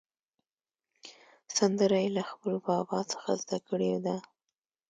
سندره 1.55 1.97
یې 2.03 2.09
له 2.17 2.23
خپل 2.31 2.53
بابا 2.67 2.99
څخه 3.11 3.29
زده 3.43 3.57
کړې 3.67 3.93
ده. 4.05 4.15